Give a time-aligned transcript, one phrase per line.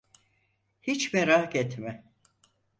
[0.81, 2.03] Hiç merak etme.